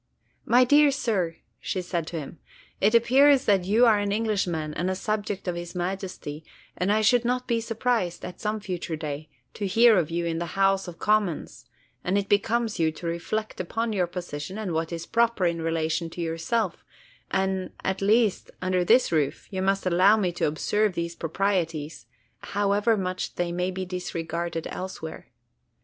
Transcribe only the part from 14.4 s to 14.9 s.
and